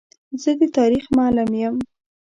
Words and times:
زه 0.41 0.51
د 0.59 0.61
تاریخ 0.77 1.05
معلم 1.17 1.49
یم. 1.61 1.75